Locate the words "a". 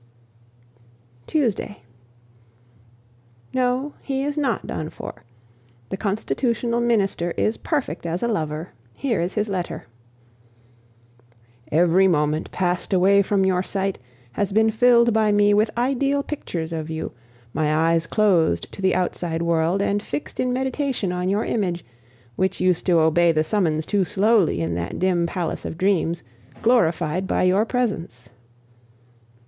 8.23-8.27